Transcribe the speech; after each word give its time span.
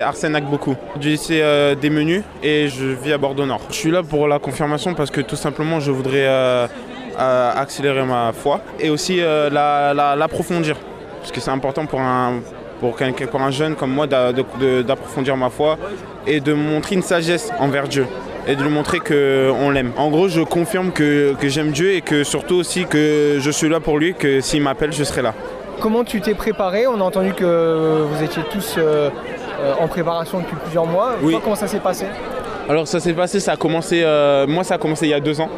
Arsène 0.00 0.38
beaucoup. 0.48 0.76
Du 0.94 1.08
lycée 1.08 1.40
euh, 1.42 1.74
des 1.74 1.90
menus 1.90 2.22
et 2.40 2.68
je 2.68 2.84
vis 2.84 3.12
à 3.12 3.18
Bordeaux 3.18 3.44
Nord. 3.46 3.62
Je 3.68 3.74
suis 3.74 3.90
là 3.90 4.04
pour 4.04 4.28
la 4.28 4.38
confirmation 4.38 4.94
parce 4.94 5.10
que 5.10 5.20
tout 5.20 5.34
simplement 5.34 5.80
je 5.80 5.90
voudrais 5.90 6.24
euh, 6.24 6.68
euh, 7.18 7.50
accélérer 7.56 8.04
ma 8.04 8.30
foi 8.32 8.60
et 8.78 8.90
aussi 8.90 9.20
euh, 9.20 9.50
la- 9.50 9.92
la- 9.94 10.14
l'approfondir. 10.14 10.76
parce 11.18 11.32
que 11.32 11.40
c'est 11.40 11.50
important 11.50 11.84
pour 11.86 11.98
un, 12.00 12.34
pour, 12.78 12.94
pour 13.28 13.42
un 13.42 13.50
jeune 13.50 13.74
comme 13.74 13.90
moi 13.90 14.06
d'approfondir 14.06 15.36
ma 15.36 15.50
foi 15.50 15.76
et 16.28 16.38
de 16.38 16.52
montrer 16.52 16.94
une 16.94 17.02
sagesse 17.02 17.50
envers 17.58 17.88
Dieu 17.88 18.06
et 18.46 18.54
de 18.54 18.62
lui 18.62 18.70
montrer 18.70 19.00
qu'on 19.00 19.70
l'aime. 19.70 19.90
En 19.96 20.10
gros, 20.10 20.28
je 20.28 20.42
confirme 20.42 20.92
que, 20.92 21.34
que 21.40 21.48
j'aime 21.48 21.72
Dieu 21.72 21.94
et 21.94 22.02
que 22.02 22.22
surtout 22.22 22.54
aussi 22.54 22.84
que 22.86 23.38
je 23.40 23.50
suis 23.50 23.68
là 23.68 23.80
pour 23.80 23.98
lui, 23.98 24.14
que 24.14 24.40
s'il 24.42 24.62
m'appelle, 24.62 24.92
je 24.92 25.02
serai 25.02 25.22
là. 25.22 25.34
Comment 25.80 26.04
tu 26.04 26.20
t'es 26.20 26.34
préparé? 26.34 26.86
On 26.86 27.00
a 27.00 27.04
entendu 27.04 27.32
que 27.34 28.04
vous 28.08 28.22
étiez 28.22 28.42
tous 28.52 28.78
en 29.80 29.88
préparation 29.88 30.38
depuis 30.40 30.56
plusieurs 30.56 30.86
mois. 30.86 31.12
Oui. 31.22 31.32
Toi, 31.32 31.40
comment 31.42 31.56
ça 31.56 31.66
s'est 31.66 31.80
passé 31.80 32.06
Alors 32.68 32.86
ça 32.86 33.00
s'est 33.00 33.12
passé, 33.12 33.40
ça 33.40 33.52
a 33.52 33.56
commencé, 33.56 34.02
euh, 34.04 34.46
moi 34.46 34.64
ça 34.64 34.74
a 34.74 34.78
commencé 34.78 35.06
il 35.06 35.10
y 35.10 35.14
a 35.14 35.20
deux 35.20 35.40
ans. 35.40 35.48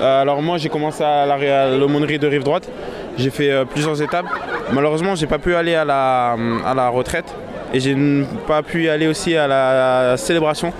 Euh, 0.00 0.22
alors 0.22 0.40
moi 0.42 0.58
j'ai 0.58 0.68
commencé 0.68 1.02
à 1.04 1.26
la- 1.26 1.62
à 1.64 1.68
l'aumônerie 1.70 2.18
de 2.18 2.26
Rive 2.26 2.42
Droite, 2.44 2.68
j'ai 3.18 3.30
fait 3.30 3.50
euh, 3.50 3.64
plusieurs 3.64 4.00
étapes. 4.02 4.26
Malheureusement 4.72 5.14
j'ai 5.14 5.26
pas 5.26 5.38
pu 5.38 5.54
aller 5.54 5.74
à 5.74 5.84
la, 5.84 6.36
à 6.66 6.74
la 6.74 6.88
retraite 6.88 7.26
et 7.74 7.80
j'ai 7.80 7.96
pas 8.46 8.62
pu 8.62 8.88
aller 8.88 9.06
aussi 9.06 9.36
à 9.36 9.46
la 9.46 10.16
célébration. 10.16 10.72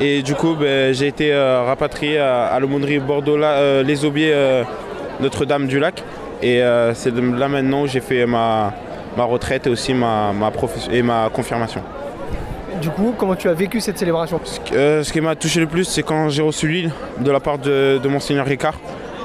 Et 0.00 0.22
du 0.22 0.34
coup 0.34 0.54
ben, 0.58 0.92
j'ai 0.94 1.06
été 1.06 1.32
euh, 1.32 1.62
rapatrié 1.66 2.18
à, 2.18 2.46
à 2.46 2.60
l'aumônerie 2.60 2.98
Bordeaux, 2.98 3.38
euh, 3.42 3.82
les 3.82 4.04
Aubiers 4.04 4.32
euh, 4.34 4.62
Notre-Dame 5.20 5.66
du 5.66 5.78
Lac. 5.78 6.02
Et 6.42 6.62
euh, 6.62 6.92
c'est 6.94 7.14
là 7.14 7.48
maintenant 7.48 7.82
où 7.82 7.86
j'ai 7.86 8.00
fait 8.00 8.26
ma, 8.26 8.72
ma 9.16 9.24
retraite 9.24 9.66
et 9.66 9.70
aussi 9.70 9.94
ma, 9.94 10.32
ma, 10.32 10.52
et 10.92 11.02
ma 11.02 11.28
confirmation. 11.32 11.82
Du 12.80 12.90
coup, 12.90 13.14
comment 13.16 13.34
tu 13.34 13.48
as 13.48 13.54
vécu 13.54 13.80
cette 13.80 13.98
célébration? 13.98 14.38
Euh, 14.72 15.02
ce 15.02 15.12
qui 15.12 15.20
m'a 15.20 15.34
touché 15.34 15.60
le 15.60 15.66
plus, 15.66 15.84
c'est 15.84 16.02
quand 16.02 16.28
j'ai 16.28 16.42
reçu 16.42 16.68
l'huile 16.68 16.90
de 17.18 17.30
la 17.30 17.40
part 17.40 17.58
de, 17.58 17.98
de 18.02 18.08
Monseigneur 18.08 18.44
Ricard 18.44 18.74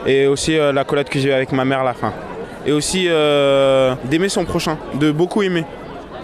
et 0.05 0.25
aussi 0.25 0.57
euh, 0.57 0.71
la 0.71 0.83
collade 0.85 1.09
que 1.09 1.19
j'ai 1.19 1.29
eue 1.29 1.33
avec 1.33 1.51
ma 1.51 1.65
mère 1.65 1.81
à 1.81 1.83
la 1.83 1.93
fin. 1.93 2.13
Et 2.65 2.71
aussi 2.71 3.07
euh, 3.09 3.93
d'aimer 4.05 4.29
son 4.29 4.45
prochain, 4.45 4.77
de 4.93 5.11
beaucoup 5.11 5.41
aimer, 5.43 5.65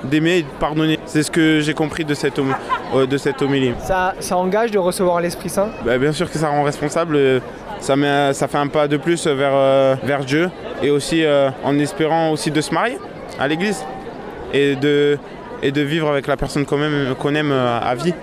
d'aimer 0.06 0.38
et 0.38 0.42
de 0.44 0.48
pardonner. 0.60 1.00
C'est 1.06 1.24
ce 1.24 1.30
que 1.32 1.60
j'ai 1.60 1.74
compris 1.74 2.06
de 2.06 2.14
cette, 2.14 2.40
de 2.40 3.18
cette 3.18 3.42
homélie. 3.42 3.74
ça, 3.80 4.14
ça 4.20 4.38
engage 4.38 4.72
de 4.72 4.80
recevoir 4.80 5.20
l'Esprit 5.20 5.50
Saint? 5.50 5.68
Bah, 5.86 5.98
bien 5.98 6.14
sûr 6.14 6.32
que 6.32 6.38
ça 6.38 6.48
rend 6.48 6.64
responsable, 6.64 7.42
ça, 7.80 7.96
met- 7.98 8.34
ça 8.34 8.48
fait 8.48 8.58
un 8.58 8.68
pas 8.68 8.88
de 8.88 8.98
plus 8.98 9.28
vers, 9.28 9.98
vers 10.04 10.24
Dieu 10.24 10.50
et 10.82 10.92
aussi 10.92 11.26
en 11.64 11.78
espérant 11.80 12.30
aussi 12.32 12.52
de 12.52 12.62
se 12.62 12.74
marier 12.74 12.98
à 13.40 13.48
l'église 13.48 13.84
et 14.54 14.76
de, 14.76 15.18
et 15.62 15.72
de 15.72 15.82
vivre 15.82 16.10
avec 16.10 16.28
la 16.28 16.38
personne 16.38 16.66
qu'on 16.66 16.82
aime, 16.82 17.16
aime 17.36 17.52
euh, 17.52 17.80
à 17.80 17.96
vie. 17.96 18.14